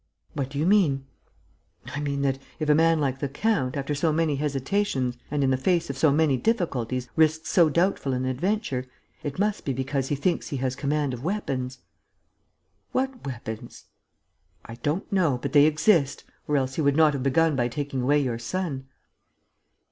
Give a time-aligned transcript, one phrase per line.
[0.33, 1.05] "What do you mean?"
[1.85, 5.51] "I mean that, if a man like the count, after so many hesitations and in
[5.51, 8.87] the face of so many difficulties, risks so doubtful an adventure,
[9.21, 11.83] it must be because he thinks he has command of weapons..."
[12.93, 13.85] "What weapons?"
[14.65, 15.37] "I don't know.
[15.37, 16.23] But they exist...
[16.47, 18.87] or else he would not have begun by taking away your son."